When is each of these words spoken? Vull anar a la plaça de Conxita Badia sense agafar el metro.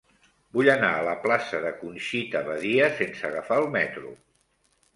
Vull 0.59 0.69
anar 0.75 0.87
a 0.99 1.03
la 1.07 1.13
plaça 1.25 1.59
de 1.67 1.73
Conxita 1.83 2.43
Badia 2.49 2.89
sense 2.99 3.31
agafar 3.33 3.61
el 3.65 3.73
metro. 3.79 4.19